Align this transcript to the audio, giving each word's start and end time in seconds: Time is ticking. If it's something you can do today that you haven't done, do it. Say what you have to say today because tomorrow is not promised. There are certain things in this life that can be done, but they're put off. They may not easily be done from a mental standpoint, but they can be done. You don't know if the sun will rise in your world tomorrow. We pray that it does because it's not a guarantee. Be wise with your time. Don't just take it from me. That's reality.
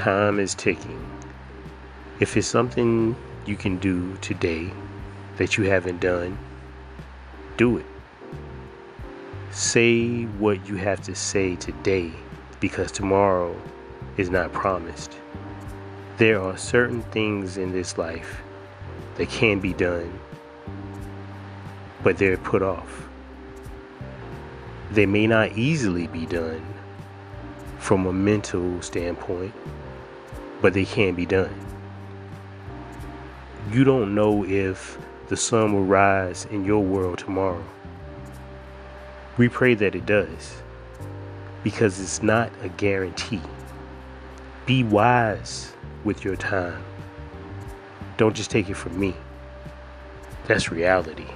Time 0.00 0.40
is 0.40 0.54
ticking. 0.54 0.98
If 2.20 2.34
it's 2.34 2.46
something 2.46 3.14
you 3.44 3.54
can 3.54 3.76
do 3.76 4.16
today 4.22 4.70
that 5.36 5.58
you 5.58 5.64
haven't 5.64 6.00
done, 6.00 6.38
do 7.58 7.76
it. 7.76 7.84
Say 9.50 10.22
what 10.38 10.66
you 10.66 10.76
have 10.76 11.02
to 11.02 11.14
say 11.14 11.54
today 11.54 12.12
because 12.60 12.90
tomorrow 12.90 13.54
is 14.16 14.30
not 14.30 14.54
promised. 14.54 15.18
There 16.16 16.40
are 16.40 16.56
certain 16.56 17.02
things 17.12 17.58
in 17.58 17.70
this 17.70 17.98
life 17.98 18.40
that 19.16 19.28
can 19.28 19.60
be 19.60 19.74
done, 19.74 20.18
but 22.02 22.16
they're 22.16 22.38
put 22.38 22.62
off. 22.62 23.06
They 24.92 25.04
may 25.04 25.26
not 25.26 25.58
easily 25.58 26.06
be 26.06 26.24
done 26.24 26.64
from 27.78 28.06
a 28.06 28.12
mental 28.14 28.80
standpoint, 28.80 29.52
but 30.60 30.74
they 30.74 30.84
can 30.84 31.14
be 31.14 31.26
done. 31.26 31.54
You 33.72 33.84
don't 33.84 34.14
know 34.14 34.44
if 34.44 34.98
the 35.28 35.36
sun 35.36 35.72
will 35.72 35.84
rise 35.84 36.46
in 36.50 36.64
your 36.64 36.82
world 36.82 37.18
tomorrow. 37.18 37.64
We 39.36 39.48
pray 39.48 39.74
that 39.74 39.94
it 39.94 40.06
does 40.06 40.60
because 41.62 42.00
it's 42.00 42.22
not 42.22 42.50
a 42.62 42.68
guarantee. 42.68 43.40
Be 44.66 44.82
wise 44.82 45.72
with 46.04 46.24
your 46.24 46.36
time. 46.36 46.82
Don't 48.16 48.34
just 48.34 48.50
take 48.50 48.68
it 48.68 48.74
from 48.74 48.98
me. 48.98 49.14
That's 50.46 50.70
reality. 50.70 51.26